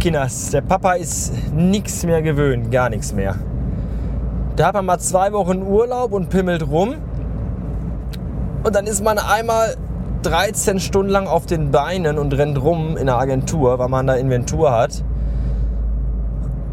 Kinders, 0.00 0.48
der 0.48 0.62
Papa 0.62 0.94
ist 0.94 1.52
nichts 1.52 2.04
mehr 2.06 2.22
gewöhnt, 2.22 2.72
gar 2.72 2.88
nichts 2.88 3.12
mehr. 3.12 3.34
Da 4.56 4.68
hat 4.68 4.74
man 4.74 4.86
mal 4.86 4.98
zwei 4.98 5.30
Wochen 5.34 5.62
Urlaub 5.62 6.12
und 6.12 6.30
pimmelt 6.30 6.66
rum. 6.66 6.94
Und 8.64 8.74
dann 8.74 8.86
ist 8.86 9.04
man 9.04 9.18
einmal 9.18 9.76
13 10.22 10.80
Stunden 10.80 11.12
lang 11.12 11.26
auf 11.26 11.44
den 11.44 11.70
Beinen 11.70 12.18
und 12.18 12.32
rennt 12.32 12.62
rum 12.62 12.96
in 12.96 13.06
der 13.06 13.18
Agentur, 13.18 13.78
weil 13.78 13.88
man 13.88 14.06
da 14.06 14.14
Inventur 14.14 14.72
hat. 14.72 15.04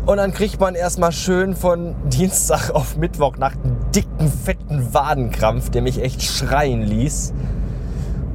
Und 0.05 0.17
dann 0.17 0.31
kriegt 0.31 0.61
man 0.61 0.73
erstmal 0.73 1.11
schön 1.11 1.53
von 1.53 1.95
Dienstag 2.05 2.71
auf 2.71 2.95
Mittwoch 2.95 3.35
nach 3.35 3.55
einem 3.55 3.75
dicken, 3.93 4.29
fetten 4.29 4.93
Wadenkrampf, 4.93 5.69
der 5.69 5.81
mich 5.81 6.01
echt 6.01 6.23
schreien 6.23 6.81
ließ. 6.81 7.33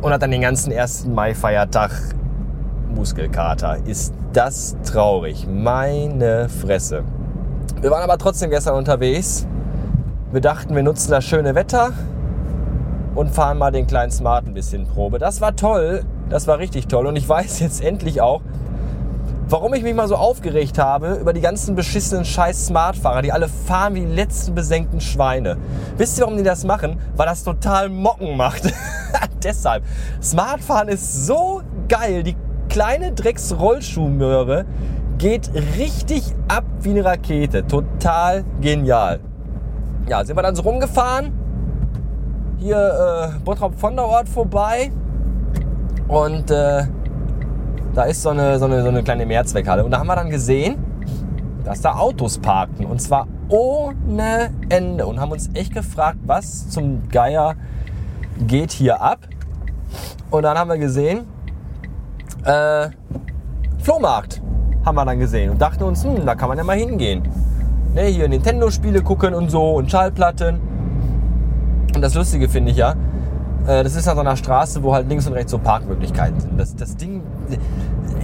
Und 0.03 0.13
hat 0.13 0.21
dann 0.21 0.33
den 0.33 0.43
ganzen 0.43 0.71
1. 0.71 1.07
Mai-Feiertag 1.07 1.93
Muskelkater. 2.95 3.79
Ist 3.87 4.15
das 4.33 4.77
traurig. 4.85 5.47
Meine 5.47 6.49
Fresse. 6.49 7.05
Wir 7.81 7.91
waren 7.91 8.03
aber 8.03 8.19
trotzdem 8.19 8.51
gestern 8.51 8.77
unterwegs. 8.77 9.47
Wir 10.31 10.41
dachten, 10.41 10.75
wir 10.75 10.83
nutzen 10.83 11.11
das 11.11 11.25
schöne 11.25 11.55
Wetter 11.55 11.93
und 13.15 13.31
fahren 13.31 13.59
mal 13.59 13.71
den 13.71 13.87
kleinen 13.87 14.11
Smart 14.11 14.47
ein 14.47 14.55
bisschen 14.55 14.87
Probe. 14.87 15.19
Das 15.19 15.41
war 15.41 15.57
toll, 15.57 16.05
das 16.31 16.47
war 16.47 16.59
richtig 16.59 16.87
toll 16.89 17.07
und 17.07 17.17
ich 17.17 17.29
weiß 17.29 17.61
jetzt 17.61 17.83
endlich 17.83 18.21
auch, 18.21 18.41
warum 19.49 19.75
ich 19.75 19.83
mich 19.83 19.95
mal 19.95 20.09
so 20.09 20.17
aufgeregt 20.17 20.79
habe 20.79 21.15
über 21.21 21.35
die 21.35 21.43
ganzen 21.43 21.75
beschissenen 21.75 22.25
scheiß 22.25 22.69
Smartfahrer, 22.69 23.21
die 23.21 23.33
alle 23.33 23.49
fahren 23.49 23.95
wie 23.95 24.01
die 24.01 24.15
letzten 24.15 24.55
besenkten 24.55 25.01
Schweine. 25.01 25.59
Wisst 25.99 26.19
ihr, 26.19 26.23
warum 26.23 26.39
die 26.39 26.43
das 26.43 26.65
machen? 26.65 26.99
Weil 27.17 27.27
das 27.27 27.45
total 27.45 27.91
Mocken 27.91 28.37
macht. 28.37 28.73
Deshalb. 29.43 29.85
Smartfahren 30.23 30.89
ist 30.89 31.27
so 31.27 31.61
geil. 31.89 32.23
Die 32.23 32.37
kleine 32.73 33.13
Drecks-Rollschuhmöhre 33.13 34.65
geht 35.19 35.51
richtig 35.77 36.23
ab 36.49 36.65
wie 36.81 36.91
eine 36.91 37.05
Rakete. 37.05 37.67
Total 37.67 38.45
genial. 38.63 39.21
Ja, 40.09 40.25
sind 40.25 40.37
wir 40.37 40.43
dann 40.43 40.57
so 40.57 40.63
rumgefahren 40.63 41.33
hier 42.59 43.35
äh, 43.37 43.45
Bottrop 43.45 43.79
von 43.79 43.95
der 43.95 44.07
Ort 44.07 44.29
vorbei 44.29 44.91
und 46.09 46.51
äh, 46.51 46.85
da 47.95 48.05
ist 48.05 48.23
so 48.23 48.31
eine, 48.31 48.59
so, 48.59 48.65
eine, 48.65 48.83
so 48.83 48.89
eine 48.89 49.03
kleine 49.03 49.27
Mehrzweckhalle. 49.27 49.85
Und 49.85 49.91
da 49.91 49.99
haben 49.99 50.07
wir 50.07 50.17
dann 50.17 50.31
gesehen, 50.31 50.77
dass 51.65 51.83
da 51.83 51.97
Autos 51.97 52.39
parkten 52.39 52.87
und 52.87 53.03
zwar 53.03 53.27
ohne 53.49 54.51
Ende 54.71 55.07
und 55.07 55.21
haben 55.21 55.33
uns 55.33 55.51
echt 55.53 55.75
gefragt, 55.75 56.19
was 56.25 56.71
zum 56.71 57.09
Geier 57.11 57.55
geht 58.47 58.73
hier 58.73 59.03
ab. 59.03 59.29
Und 60.31 60.45
dann 60.45 60.57
haben 60.57 60.71
wir 60.71 60.79
gesehen, 60.79 61.27
äh, 62.45 62.91
Flohmarkt 63.79 64.43
haben 64.85 64.95
wir 64.95 65.05
dann 65.05 65.19
gesehen 65.19 65.51
und 65.51 65.61
dachten 65.61 65.85
uns, 65.85 66.05
hm, 66.05 66.27
da 66.27 66.35
kann 66.35 66.49
man 66.49 66.59
ja 66.59 66.65
mal 66.65 66.77
hingehen. 66.77 67.23
Ne, 67.95 68.05
hier 68.07 68.29
Nintendo-Spiele 68.29 69.03
gucken 69.03 69.35
und 69.35 69.51
so 69.51 69.73
und 69.73 69.91
Schallplatten. 69.91 70.61
Und 71.95 72.01
das 72.01 72.15
Lustige 72.15 72.49
finde 72.49 72.71
ich 72.71 72.79
ja, 72.79 72.93
äh, 73.67 73.85
das 73.85 73.95
ist 73.95 74.09
an 74.09 74.17
so 74.17 74.21
einer 74.21 74.37
Straße, 74.37 74.83
wo 74.83 74.95
halt 74.95 75.09
links 75.09 75.27
und 75.27 75.35
rechts 75.35 75.51
so 75.51 75.59
Parkmöglichkeiten 75.59 76.41
sind. 76.41 76.59
Das, 76.59 76.75
das 76.75 76.97
Ding 76.97 77.23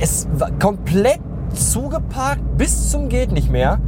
ist 0.01 0.29
komplett 0.61 1.21
zugeparkt 1.53 2.41
bis 2.57 2.91
zum 2.91 3.09
geht 3.09 3.33
nicht 3.33 3.51
mehr. 3.51 3.79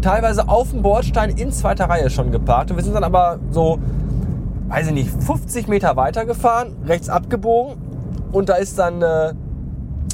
Teilweise 0.00 0.48
auf 0.48 0.70
dem 0.70 0.82
Bordstein 0.82 1.30
in 1.30 1.52
zweiter 1.52 1.88
Reihe 1.88 2.10
schon 2.10 2.32
geparkt. 2.32 2.70
Und 2.70 2.76
wir 2.76 2.84
sind 2.84 2.94
dann 2.94 3.04
aber 3.04 3.38
so, 3.50 3.78
weiß 4.68 4.88
ich 4.88 4.92
nicht, 4.92 5.10
50 5.10 5.68
Meter 5.68 5.96
weiter 5.96 6.24
gefahren, 6.24 6.76
rechts 6.86 7.08
abgebogen. 7.08 7.76
Und 8.32 8.48
da 8.48 8.54
ist 8.54 8.78
dann 8.78 9.02
äh, 9.02 9.34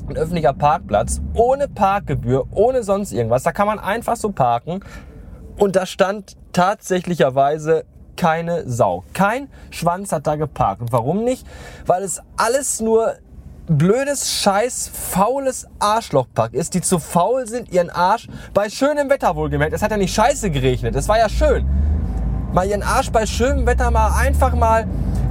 ein 0.08 0.16
öffentlicher 0.16 0.52
Parkplatz 0.52 1.20
ohne 1.34 1.68
Parkgebühr, 1.68 2.46
ohne 2.50 2.82
sonst 2.82 3.12
irgendwas. 3.12 3.42
Da 3.42 3.52
kann 3.52 3.66
man 3.66 3.78
einfach 3.78 4.16
so 4.16 4.30
parken. 4.30 4.80
Und 5.58 5.76
da 5.76 5.86
stand 5.86 6.36
tatsächlicherweise 6.52 7.84
keine 8.16 8.68
Sau. 8.68 9.04
Kein 9.12 9.48
Schwanz 9.70 10.12
hat 10.12 10.26
da 10.26 10.36
geparkt. 10.36 10.80
Und 10.80 10.92
warum 10.92 11.24
nicht? 11.24 11.46
Weil 11.86 12.02
es 12.02 12.20
alles 12.36 12.80
nur 12.80 13.14
blödes, 13.68 14.32
scheiß, 14.40 14.90
faules 14.92 15.66
Arschlochpack 15.78 16.54
ist, 16.54 16.74
die 16.74 16.80
zu 16.80 16.98
faul 16.98 17.46
sind, 17.46 17.70
ihren 17.70 17.90
Arsch 17.90 18.28
bei 18.54 18.70
schönem 18.70 19.10
Wetter 19.10 19.36
wohlgemerkt. 19.36 19.74
Es 19.74 19.82
hat 19.82 19.90
ja 19.90 19.96
nicht 19.96 20.14
scheiße 20.14 20.50
geregnet. 20.50 20.96
Es 20.96 21.08
war 21.08 21.18
ja 21.18 21.28
schön. 21.28 21.66
Mal 22.52 22.66
ihren 22.66 22.82
Arsch 22.82 23.10
bei 23.10 23.26
schönem 23.26 23.66
Wetter 23.66 23.90
mal 23.90 24.18
einfach 24.18 24.54
mal 24.54 24.86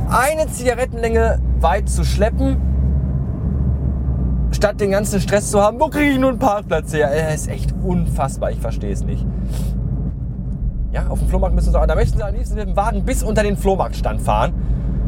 eine 0.10 0.48
Zigarettenlänge 0.52 1.42
weit 1.60 1.90
zu 1.90 2.04
schleppen, 2.04 2.77
statt 4.58 4.82
den 4.82 4.92
ganzen 4.92 5.22
Stress 5.22 5.52
zu 5.52 5.62
haben, 5.62 5.80
wo 5.80 5.88
kriege 5.88 6.10
ich 6.12 6.18
nun 6.18 6.32
einen 6.32 6.40
Parkplatz 6.40 6.92
her? 6.92 7.10
Er 7.10 7.34
ist 7.34 7.48
echt 7.48 7.74
unfassbar, 7.84 8.52
ich 8.52 8.60
verstehe 8.60 8.92
es 8.92 9.04
nicht. 9.04 9.26
Ja, 10.92 11.08
auf 11.08 11.20
dem 11.20 11.28
Flohmarkt 11.28 11.54
müssen 11.54 11.72
sie 11.72 11.80
auch. 11.80 11.86
Da 11.86 11.94
möchten 11.94 12.18
sie 12.18 12.24
am 12.24 12.34
liebsten 12.34 12.56
mit 12.56 12.68
dem 12.68 12.76
Wagen 12.76 13.04
bis 13.04 13.22
unter 13.22 13.44
den 13.44 13.56
Flohmarktstand 13.56 14.20
fahren, 14.20 14.54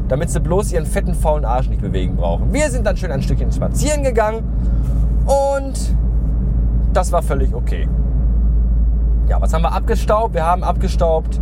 damit 0.07 0.29
sie 0.29 0.39
bloß 0.39 0.71
ihren 0.71 0.85
fetten, 0.85 1.15
faulen 1.15 1.45
Arsch 1.45 1.67
nicht 1.67 1.81
bewegen 1.81 2.15
brauchen. 2.15 2.53
Wir 2.53 2.69
sind 2.69 2.85
dann 2.85 2.95
schön 2.95 3.11
ein 3.11 3.23
Stückchen 3.23 3.51
spazieren 3.51 4.03
gegangen 4.03 4.43
und 5.25 5.95
das 6.93 7.11
war 7.11 7.23
völlig 7.23 7.53
okay. 7.53 7.87
Ja, 9.27 9.41
was 9.41 9.53
haben 9.53 9.63
wir 9.63 9.71
abgestaubt? 9.71 10.35
Wir 10.35 10.45
haben 10.45 10.63
abgestaubt 10.63 11.39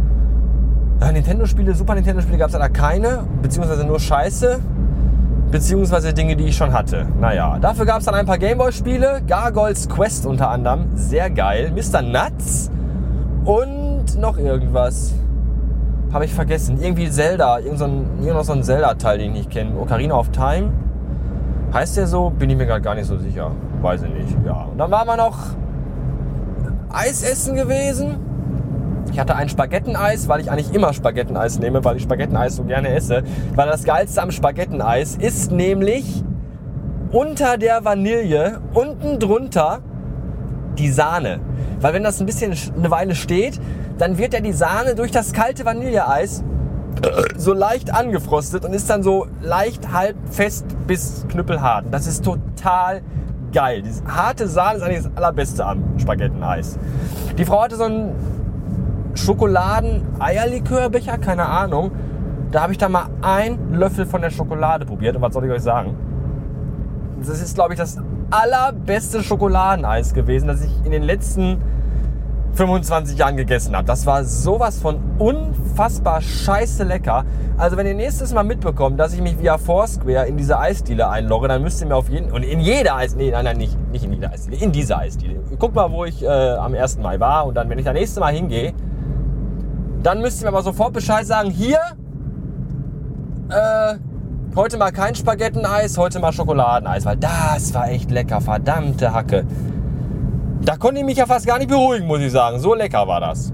äh, 1.01 1.11
Nintendo-Spiele, 1.11 1.75
Super 1.75 1.95
Nintendo-Spiele 1.95 2.37
gab 2.37 2.47
es 2.47 2.53
leider 2.53 2.69
keine, 2.69 3.25
beziehungsweise 3.41 3.83
nur 3.83 3.99
Scheiße, 3.99 4.59
beziehungsweise 5.51 6.13
Dinge, 6.13 6.35
die 6.35 6.45
ich 6.45 6.57
schon 6.57 6.73
hatte. 6.73 7.07
Naja, 7.19 7.57
dafür 7.59 7.85
gab 7.85 7.99
es 7.99 8.05
dann 8.05 8.15
ein 8.15 8.25
paar 8.25 8.37
Gameboy-Spiele, 8.37 9.21
Gargoyles 9.27 9.87
Quest 9.89 10.25
unter 10.25 10.49
anderem, 10.49 10.85
sehr 10.95 11.29
geil, 11.29 11.71
Mr. 11.71 12.01
Nuts 12.01 12.71
und 13.45 14.19
noch 14.19 14.37
irgendwas. 14.37 15.13
Habe 16.13 16.25
ich 16.25 16.33
vergessen. 16.33 16.79
Irgendwie 16.81 17.09
Zelda. 17.09 17.59
Irgend 17.59 17.79
so 17.79 17.85
ein, 17.85 18.43
so 18.43 18.53
ein 18.53 18.63
Zelda-Teil, 18.63 19.17
den 19.17 19.31
ich 19.31 19.37
nicht 19.39 19.51
kenne. 19.51 19.77
Ocarina 19.77 20.15
of 20.15 20.29
Time. 20.29 20.71
Heißt 21.73 21.97
der 21.97 22.07
so? 22.07 22.29
Bin 22.29 22.49
ich 22.49 22.57
mir 22.57 22.65
gerade 22.65 22.81
gar 22.81 22.95
nicht 22.95 23.07
so 23.07 23.17
sicher. 23.17 23.51
Weiß 23.81 24.03
ich 24.03 24.13
nicht. 24.13 24.37
Ja. 24.45 24.67
Und 24.71 24.77
dann 24.77 24.89
waren 24.89 25.05
wir 25.05 25.17
noch 25.17 25.37
Eis 26.89 27.23
essen 27.23 27.55
gewesen. 27.55 28.15
Ich 29.17 29.19
hatte 29.19 29.35
ein 29.35 29.49
Spaghetteneis, 29.49 30.27
weil 30.27 30.41
ich 30.41 30.51
eigentlich 30.51 30.71
immer 30.75 30.93
Spaghetteneis 30.93 31.57
nehme, 31.57 31.83
weil 31.83 31.97
ich 31.97 32.03
Spaghetteneis 32.03 32.55
so 32.55 32.63
gerne 32.65 32.89
esse. 32.89 33.23
Weil 33.55 33.67
das 33.67 33.83
Geilste 33.83 34.21
am 34.21 34.29
Spaghetteneis 34.29 35.15
ist 35.15 35.51
nämlich 35.51 36.23
unter 37.11 37.57
der 37.57 37.83
Vanille, 37.83 38.61
unten 38.75 39.17
drunter 39.17 39.79
die 40.77 40.91
Sahne. 40.91 41.39
Weil 41.81 41.95
wenn 41.95 42.03
das 42.03 42.19
ein 42.19 42.27
bisschen 42.27 42.53
eine 42.77 42.91
Weile 42.91 43.15
steht, 43.15 43.59
dann 43.97 44.19
wird 44.19 44.35
ja 44.35 44.39
die 44.39 44.53
Sahne 44.53 44.93
durch 44.93 45.09
das 45.09 45.33
kalte 45.33 45.65
Vanilleeis 45.65 46.43
so 47.37 47.53
leicht 47.53 47.91
angefrostet 47.91 48.65
und 48.65 48.73
ist 48.73 48.87
dann 48.87 49.01
so 49.01 49.25
leicht 49.41 49.91
halb 49.91 50.15
fest 50.29 50.67
bis 50.85 51.25
knüppelhart. 51.27 51.85
Das 51.89 52.05
ist 52.05 52.23
total 52.23 53.01
geil. 53.51 53.81
Diese 53.81 54.05
harte 54.05 54.47
Sahne 54.47 54.77
ist 54.77 54.83
eigentlich 54.83 55.03
das 55.05 55.17
allerbeste 55.17 55.65
am 55.65 55.97
Spaghetteneis. 55.97 56.77
Die 57.35 57.45
Frau 57.45 57.63
hatte 57.63 57.77
so 57.77 57.85
einen 57.85 58.37
Schokoladen-Eierlikörbecher, 59.17 61.17
keine 61.17 61.47
Ahnung. 61.47 61.91
Da 62.51 62.61
habe 62.61 62.71
ich 62.71 62.77
dann 62.77 62.93
mal 62.93 63.07
einen 63.21 63.73
Löffel 63.73 64.05
von 64.05 64.21
der 64.21 64.29
Schokolade 64.29 64.85
probiert. 64.85 65.15
Und 65.15 65.21
was 65.21 65.33
soll 65.33 65.45
ich 65.45 65.51
euch 65.51 65.63
sagen? 65.63 65.95
Das 67.19 67.41
ist, 67.41 67.55
glaube 67.55 67.73
ich, 67.73 67.79
das 67.79 67.97
allerbeste 68.29 69.23
Schokoladeneis 69.23 70.13
gewesen, 70.13 70.47
das 70.47 70.63
ich 70.63 70.85
in 70.85 70.91
den 70.91 71.03
letzten 71.03 71.61
25 72.53 73.17
Jahren 73.17 73.37
gegessen 73.37 73.75
habe. 73.75 73.85
Das 73.85 74.05
war 74.05 74.23
sowas 74.23 74.79
von 74.79 74.99
unfassbar 75.19 76.21
scheiße 76.21 76.83
lecker. 76.83 77.23
Also 77.57 77.77
wenn 77.77 77.85
ihr 77.85 77.93
nächstes 77.93 78.33
Mal 78.33 78.43
mitbekommt, 78.43 78.99
dass 78.99 79.13
ich 79.13 79.21
mich 79.21 79.39
via 79.39 79.57
Foursquare 79.57 80.27
in 80.27 80.37
diese 80.37 80.57
Eisdiele 80.57 81.07
einlogge, 81.07 81.47
dann 81.47 81.61
müsst 81.61 81.81
ihr 81.81 81.87
mir 81.87 81.95
auf 81.95 82.09
jeden 82.09 82.31
und 82.31 82.43
in 82.43 82.59
jeder 82.59 82.95
Eisdiele, 82.95 83.25
nee, 83.25 83.31
nein, 83.31 83.45
nein, 83.45 83.57
nicht, 83.57 83.77
nicht 83.91 84.05
in 84.05 84.13
jeder 84.13 84.31
Eisdiele, 84.31 84.57
in 84.57 84.71
dieser 84.71 84.99
Eisdiele. 84.99 85.39
Guckt 85.59 85.75
mal, 85.75 85.91
wo 85.91 86.05
ich 86.05 86.23
äh, 86.23 86.27
am 86.27 86.73
1. 86.73 86.97
Mai 86.97 87.19
war 87.19 87.45
und 87.45 87.55
dann, 87.55 87.69
wenn 87.69 87.77
ich 87.77 87.85
das 87.85 87.93
nächste 87.93 88.19
Mal 88.19 88.33
hingehe, 88.33 88.73
dann 90.03 90.21
müsst 90.21 90.41
ihr 90.41 90.45
mir 90.45 90.49
aber 90.49 90.63
sofort 90.63 90.93
Bescheid 90.93 91.25
sagen, 91.25 91.49
hier, 91.49 91.79
äh, 93.49 93.95
heute 94.55 94.77
mal 94.77 94.91
kein 94.91 95.15
Spaghetteneis, 95.15 95.97
heute 95.97 96.19
mal 96.19 96.31
Schokoladeneis, 96.31 97.05
weil 97.05 97.17
das 97.17 97.73
war 97.73 97.89
echt 97.89 98.11
lecker, 98.11 98.41
verdammte 98.41 99.13
Hacke. 99.13 99.45
Da 100.61 100.75
konnte 100.75 100.99
ich 100.99 101.05
mich 101.05 101.17
ja 101.17 101.25
fast 101.25 101.45
gar 101.47 101.59
nicht 101.59 101.69
beruhigen, 101.69 102.07
muss 102.07 102.19
ich 102.19 102.31
sagen. 102.31 102.59
So 102.59 102.73
lecker 102.73 103.07
war 103.07 103.21
das. 103.21 103.53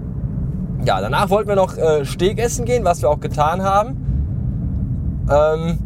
Ja, 0.85 0.99
danach 0.99 1.29
wollten 1.29 1.49
wir 1.49 1.55
noch 1.55 1.77
äh, 1.77 2.03
Steak 2.05 2.39
essen 2.39 2.65
gehen, 2.65 2.83
was 2.83 3.01
wir 3.01 3.09
auch 3.09 3.19
getan 3.19 3.61
haben. 3.61 5.27
Ähm, 5.29 5.77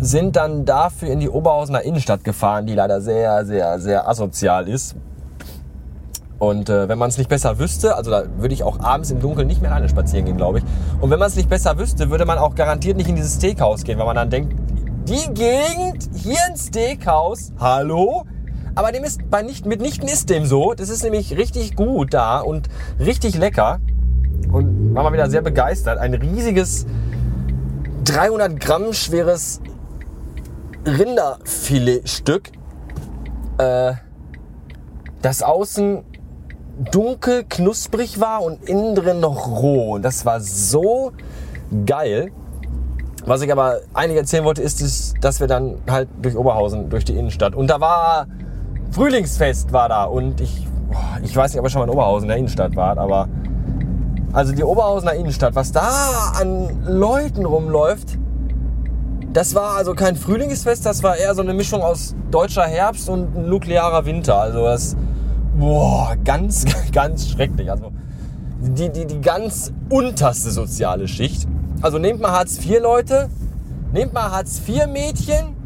sind 0.00 0.36
dann 0.36 0.64
dafür 0.64 1.10
in 1.10 1.20
die 1.20 1.28
Oberhausener 1.28 1.82
Innenstadt 1.82 2.24
gefahren, 2.24 2.66
die 2.66 2.74
leider 2.74 3.00
sehr, 3.00 3.44
sehr, 3.44 3.78
sehr 3.78 4.08
asozial 4.08 4.68
ist. 4.68 4.96
Und 6.40 6.70
äh, 6.70 6.88
wenn 6.88 6.98
man 6.98 7.10
es 7.10 7.18
nicht 7.18 7.28
besser 7.28 7.58
wüsste, 7.58 7.96
also 7.96 8.10
da 8.10 8.24
würde 8.38 8.54
ich 8.54 8.62
auch 8.62 8.80
abends 8.80 9.10
im 9.10 9.20
Dunkeln 9.20 9.46
nicht 9.46 9.60
mehr 9.60 9.70
alleine 9.70 9.90
spazieren 9.90 10.24
gehen, 10.24 10.38
glaube 10.38 10.58
ich. 10.58 10.64
Und 10.98 11.10
wenn 11.10 11.18
man 11.18 11.28
es 11.28 11.36
nicht 11.36 11.50
besser 11.50 11.78
wüsste, 11.78 12.10
würde 12.10 12.24
man 12.24 12.38
auch 12.38 12.54
garantiert 12.54 12.96
nicht 12.96 13.10
in 13.10 13.14
dieses 13.14 13.34
Steakhouse 13.34 13.84
gehen, 13.84 13.98
weil 13.98 14.06
man 14.06 14.16
dann 14.16 14.30
denkt, 14.30 14.54
die 15.06 15.34
Gegend, 15.34 16.08
hier 16.14 16.38
ein 16.48 16.56
Steakhouse, 16.56 17.52
hallo? 17.60 18.24
Aber 18.74 18.90
dem 18.90 19.04
ist 19.04 19.28
bei 19.28 19.42
nicht, 19.42 19.66
mitnichten 19.66 20.08
ist 20.08 20.30
dem 20.30 20.46
so. 20.46 20.72
Das 20.72 20.88
ist 20.88 21.02
nämlich 21.02 21.36
richtig 21.36 21.76
gut 21.76 22.14
da 22.14 22.40
und 22.40 22.70
richtig 22.98 23.36
lecker. 23.36 23.78
Und 24.50 24.94
war 24.94 25.02
mal 25.02 25.12
wieder 25.12 25.28
sehr 25.28 25.42
begeistert. 25.42 25.98
Ein 25.98 26.14
riesiges 26.14 26.86
300 28.04 28.58
Gramm 28.58 28.94
schweres 28.94 29.60
Rinderfiletstück, 30.86 32.50
äh, 33.58 33.92
das 35.20 35.42
außen 35.42 36.02
dunkel, 36.80 37.44
knusprig 37.48 38.20
war 38.20 38.42
und 38.42 38.68
innen 38.68 38.94
drin 38.94 39.20
noch 39.20 39.46
roh. 39.46 39.94
Und 39.94 40.02
das 40.02 40.24
war 40.24 40.40
so 40.40 41.12
geil. 41.86 42.32
Was 43.26 43.42
ich 43.42 43.52
aber 43.52 43.80
eigentlich 43.92 44.16
erzählen 44.16 44.44
wollte, 44.44 44.62
ist, 44.62 45.14
dass 45.20 45.40
wir 45.40 45.46
dann 45.46 45.76
halt 45.88 46.08
durch 46.22 46.36
Oberhausen, 46.36 46.88
durch 46.88 47.04
die 47.04 47.16
Innenstadt. 47.16 47.54
Und 47.54 47.68
da 47.68 47.80
war 47.80 48.26
Frühlingsfest 48.92 49.72
war 49.72 49.88
da. 49.88 50.04
Und 50.04 50.40
ich, 50.40 50.66
ich 51.22 51.36
weiß 51.36 51.52
nicht, 51.52 51.60
ob 51.60 51.66
ich 51.66 51.72
schon 51.72 51.80
mal 51.80 51.84
in 51.84 51.90
Oberhausen 51.90 52.24
in 52.24 52.28
der 52.28 52.38
Innenstadt 52.38 52.74
war, 52.76 52.96
aber 52.98 53.28
also 54.32 54.52
die 54.52 54.62
Oberhausener 54.62 55.14
Innenstadt, 55.14 55.54
was 55.54 55.72
da 55.72 56.32
an 56.40 56.84
Leuten 56.86 57.44
rumläuft, 57.44 58.16
das 59.32 59.54
war 59.54 59.76
also 59.76 59.94
kein 59.94 60.16
Frühlingsfest, 60.16 60.86
das 60.86 61.02
war 61.02 61.16
eher 61.16 61.34
so 61.34 61.42
eine 61.42 61.52
Mischung 61.54 61.82
aus 61.82 62.14
deutscher 62.30 62.64
Herbst 62.64 63.08
und 63.08 63.48
nuklearer 63.48 64.04
Winter. 64.04 64.36
Also 64.36 64.62
das, 64.64 64.96
boah, 65.60 66.16
ganz, 66.24 66.64
ganz 66.92 67.28
schrecklich. 67.28 67.70
Also 67.70 67.92
die, 68.60 68.90
die, 68.90 69.06
die 69.06 69.20
ganz 69.20 69.72
unterste 69.88 70.50
soziale 70.50 71.06
Schicht. 71.06 71.46
Also 71.82 71.98
nehmt 71.98 72.20
mal 72.20 72.32
Hartz 72.32 72.58
IV 72.58 72.80
Leute, 72.80 73.30
nehmt 73.92 74.12
mal 74.12 74.30
Hartz 74.30 74.60
IV 74.66 74.86
Mädchen, 74.86 75.56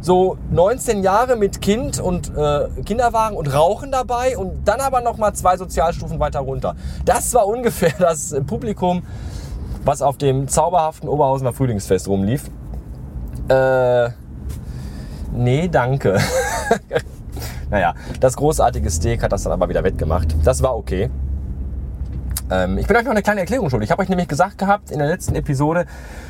so 0.00 0.36
19 0.50 1.02
Jahre 1.02 1.36
mit 1.36 1.60
Kind 1.60 2.00
und 2.00 2.32
äh, 2.36 2.68
Kinderwagen 2.84 3.36
und 3.36 3.52
Rauchen 3.52 3.90
dabei 3.90 4.36
und 4.36 4.66
dann 4.66 4.80
aber 4.80 5.00
noch 5.00 5.16
mal 5.16 5.32
zwei 5.34 5.56
Sozialstufen 5.56 6.18
weiter 6.20 6.40
runter. 6.40 6.74
Das 7.04 7.32
war 7.34 7.46
ungefähr 7.46 7.92
das 7.98 8.34
Publikum, 8.46 9.02
was 9.84 10.02
auf 10.02 10.18
dem 10.18 10.48
zauberhaften 10.48 11.08
Oberhausener 11.08 11.52
Frühlingsfest 11.52 12.08
rumlief. 12.08 12.50
Äh, 13.48 14.10
nee, 15.32 15.68
danke. 15.68 16.18
naja, 17.70 17.94
das 18.20 18.36
großartige 18.36 18.90
Steak 18.90 19.22
hat 19.22 19.32
das 19.32 19.42
dann 19.42 19.52
aber 19.52 19.68
wieder 19.68 19.84
wettgemacht. 19.84 20.34
Das 20.44 20.62
war 20.62 20.76
okay. 20.76 21.10
Ähm, 22.50 22.78
ich 22.78 22.86
bin 22.86 22.96
euch 22.96 23.04
noch 23.04 23.10
eine 23.10 23.22
kleine 23.22 23.40
Erklärung 23.40 23.68
schuldig. 23.68 23.88
Ich 23.88 23.90
habe 23.90 24.02
euch 24.02 24.08
nämlich 24.08 24.28
gesagt 24.28 24.58
gehabt 24.58 24.90
in 24.90 24.98
der 24.98 25.08
letzten 25.08 25.34
Episode, 25.34 25.86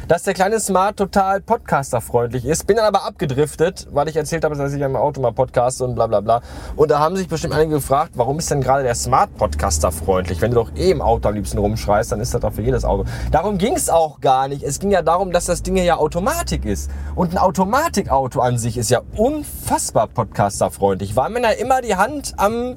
dass 0.08 0.24
der 0.24 0.34
kleine 0.34 0.58
Smart 0.58 0.96
total 0.96 1.40
podcasterfreundlich 1.40 2.44
ist. 2.44 2.66
Bin 2.66 2.76
dann 2.76 2.86
aber 2.86 3.04
abgedriftet, 3.04 3.86
weil 3.92 4.08
ich 4.08 4.16
erzählt 4.16 4.44
habe, 4.44 4.56
dass 4.56 4.72
ich 4.72 4.80
im 4.80 4.96
Auto 4.96 5.20
mal 5.20 5.32
podcaste 5.32 5.84
und 5.84 5.94
bla 5.94 6.06
bla 6.06 6.20
bla. 6.20 6.42
Und 6.76 6.90
da 6.90 6.98
haben 6.98 7.16
sich 7.16 7.28
bestimmt 7.28 7.54
einige 7.54 7.76
gefragt, 7.76 8.12
warum 8.14 8.38
ist 8.38 8.50
denn 8.50 8.60
gerade 8.60 8.82
der 8.82 8.94
Smart 8.94 9.36
Podcaster 9.36 9.92
freundlich? 9.92 10.40
Wenn 10.40 10.50
du 10.50 10.56
doch 10.56 10.74
eh 10.74 10.90
im 10.90 11.02
Auto 11.02 11.28
am 11.28 11.34
liebsten 11.34 11.58
rumschreist, 11.58 12.10
dann 12.10 12.20
ist 12.20 12.34
das 12.34 12.40
doch 12.40 12.52
für 12.52 12.62
jedes 12.62 12.84
Auto. 12.84 13.04
Darum 13.30 13.58
ging 13.58 13.76
es 13.76 13.88
auch 13.88 14.20
gar 14.20 14.48
nicht. 14.48 14.62
Es 14.62 14.80
ging 14.80 14.90
ja 14.90 15.02
darum, 15.02 15.30
dass 15.30 15.44
das 15.44 15.62
Ding 15.62 15.76
ja 15.76 15.96
Automatik 15.96 16.64
ist. 16.64 16.90
Und 17.14 17.32
ein 17.32 17.38
Automatikauto 17.38 18.40
an 18.40 18.58
sich 18.58 18.76
ist 18.76 18.90
ja 18.90 19.02
unfassbar 19.16 20.08
podcasterfreundlich, 20.08 21.14
weil 21.14 21.30
man 21.30 21.42
ja 21.44 21.50
immer 21.50 21.80
die 21.80 21.96
Hand 21.96 22.34
am 22.38 22.76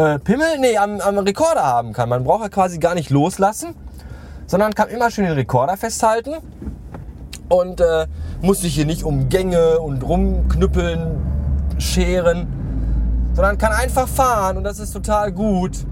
äh, 0.00 0.18
Pimmel, 0.18 0.58
nee, 0.58 0.78
am, 0.78 1.00
am 1.00 1.18
Rekorder 1.18 1.62
haben 1.62 1.92
kann. 1.92 2.08
Man 2.08 2.24
braucht 2.24 2.42
ja 2.42 2.48
quasi 2.48 2.78
gar 2.78 2.94
nicht 2.94 3.10
loslassen, 3.10 3.74
sondern 4.46 4.72
kann 4.72 4.88
immer 4.88 5.10
schön 5.10 5.26
den 5.26 5.34
Rekorder 5.34 5.76
festhalten 5.76 6.36
und 7.50 7.80
äh, 7.80 8.06
muss 8.40 8.62
sich 8.62 8.74
hier 8.74 8.86
nicht 8.86 9.04
um 9.04 9.28
Gänge 9.28 9.78
und 9.78 10.02
rumknüppeln, 10.02 11.20
scheren, 11.78 12.46
sondern 13.34 13.58
kann 13.58 13.72
einfach 13.72 14.08
fahren 14.08 14.56
und 14.56 14.64
das 14.64 14.78
ist 14.78 14.92
total 14.92 15.32
gut. 15.32 15.84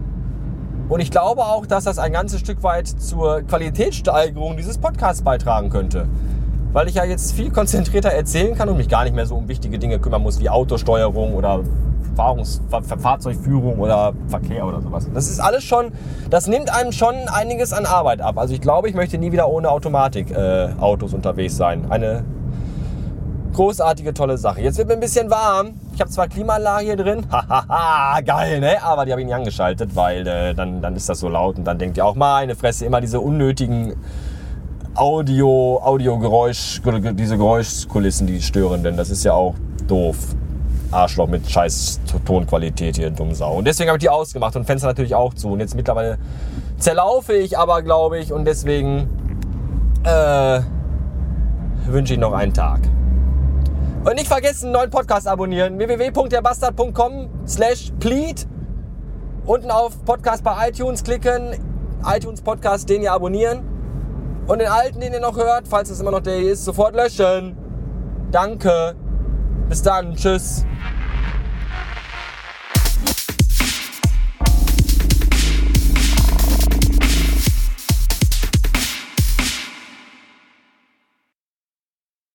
Und 0.89 1.01
ich 1.01 1.11
glaube 1.11 1.43
auch, 1.43 1.67
dass 1.67 1.85
das 1.85 1.99
ein 1.99 2.13
ganzes 2.13 2.41
Stück 2.41 2.63
weit 2.63 2.89
zur 2.89 3.43
Qualitätssteigerung 3.43 4.57
dieses 4.57 4.79
Podcasts 4.79 5.21
beitragen 5.21 5.69
könnte. 5.69 6.09
Weil 6.73 6.89
ich 6.89 6.95
ja 6.95 7.05
jetzt 7.05 7.33
viel 7.33 7.51
konzentrierter 7.51 8.09
erzählen 8.11 8.57
kann 8.57 8.71
und 8.71 8.79
mich 8.79 8.89
gar 8.89 9.05
nicht 9.05 9.15
mehr 9.15 9.27
so 9.27 9.37
um 9.37 9.49
wichtige 9.49 9.79
Dinge 9.79 9.99
kümmern 9.99 10.23
muss 10.23 10.41
wie 10.41 10.49
Autosteuerung 10.49 11.35
oder 11.35 11.61
Fahrungs 12.19 12.61
Fahrzeugführung 12.99 13.79
oder 13.79 14.13
Verkehr 14.27 14.67
oder 14.67 14.83
sowas. 14.83 15.09
Das 15.15 15.31
ist 15.31 15.39
alles 15.39 15.63
schon, 15.63 15.93
das 16.31 16.49
nimmt 16.49 16.75
einem 16.75 16.91
schon 16.91 17.15
einiges 17.33 17.73
an 17.73 17.87
Arbeit 17.87 18.21
ab. 18.21 18.39
Also 18.39 18.55
ich 18.55 18.61
glaube, 18.61 18.89
ich 18.89 18.97
möchte 18.97 19.19
nie 19.19 19.31
wieder 19.31 19.49
ohne 19.49 19.71
Automatik-Autos 19.71 21.13
äh, 21.13 21.15
unterwegs 21.15 21.57
sein. 21.57 21.89
Eine 21.91 22.25
großartige, 23.53 24.15
tolle 24.15 24.37
Sache. 24.37 24.61
Jetzt 24.63 24.79
wird 24.79 24.89
mir 24.89 24.95
ein 24.95 25.01
bisschen 25.01 25.31
warm. 25.31 25.75
Ich 25.95 26.01
habe 26.01 26.11
zwar 26.11 26.27
Klimaanlage 26.27 26.87
hier 26.87 26.97
drin, 26.97 27.25
hahaha, 27.31 28.21
geil, 28.23 28.59
ne? 28.59 28.83
Aber 28.83 29.05
die 29.05 29.13
habe 29.13 29.21
ich 29.21 29.27
nicht 29.27 29.37
angeschaltet, 29.37 29.95
weil 29.95 30.27
äh, 30.27 30.55
dann, 30.55 30.83
dann 30.83 30.97
ist 30.97 31.09
das 31.09 31.21
so 31.21 31.29
laut 31.29 31.57
und 31.57 31.65
dann 31.65 31.79
denkt 31.79 31.97
ihr 31.97 32.05
auch, 32.05 32.17
meine 32.17 32.57
Fresse, 32.57 32.85
immer 32.85 33.01
diese 33.01 33.21
unnötigen 33.21 33.95
Audio, 34.97 35.81
Audiogeräusch, 35.85 36.81
diese 37.13 37.37
Geräuschkulissen, 37.37 38.27
die 38.27 38.43
stören, 38.43 38.83
denn 38.83 38.97
das 38.97 39.11
ist 39.11 39.23
ja 39.23 39.35
auch 39.35 39.55
doof. 39.87 40.17
Arschloch 40.91 41.29
mit 41.29 41.49
scheiß 41.49 42.01
Tonqualität 42.25 42.97
hier, 42.97 43.11
dumm 43.11 43.35
Sau. 43.35 43.59
Und 43.59 43.67
deswegen 43.67 43.91
habe 43.91 43.99
ich 43.99 44.03
die 44.03 44.09
ausgemacht 44.09 44.57
und 44.57 44.65
Fenster 44.65 44.89
natürlich 44.89 45.15
auch 45.15 45.35
zu. 45.35 45.53
Und 45.53 45.61
jetzt 45.61 45.75
mittlerweile 45.75 46.19
zerlaufe 46.79 47.35
ich 47.35 47.59
aber, 47.59 47.83
glaube 47.83 48.19
ich, 48.19 48.33
und 48.33 48.45
deswegen 48.45 49.09
äh, 50.05 50.61
wünsche 51.87 52.15
ich 52.15 52.19
noch 52.19 52.33
einen 52.33 52.55
Tag. 52.55 52.81
Und 54.05 54.15
nicht 54.15 54.29
vergessen, 54.29 54.67
einen 54.67 54.75
neuen 54.75 54.91
Podcast 54.91 55.27
abonnieren. 55.27 55.79
www.derbastard.com 55.79 57.29
slash 57.47 57.93
plead. 58.01 58.47
Unten 59.45 59.71
auf 59.71 60.05
Podcast 60.05 60.45
bei 60.45 60.69
iTunes 60.69 61.03
klicken. 61.03 61.57
iTunes 62.05 62.41
Podcast, 62.41 62.89
den 62.89 63.03
ihr 63.03 63.13
abonnieren. 63.13 63.61
Und 64.47 64.61
den 64.61 64.69
alten, 64.69 65.01
den 65.01 65.13
ihr 65.13 65.21
noch 65.21 65.37
hört, 65.37 65.69
falls 65.69 65.91
es 65.91 66.01
immer 66.01 66.13
noch 66.13 66.21
der 66.21 66.39
ist, 66.39 66.65
sofort 66.65 66.95
löschen. 66.95 67.57
Danke. 68.31 68.95
Bis 69.69 69.83
dann. 69.83 70.15
Tschüss. 70.17 70.65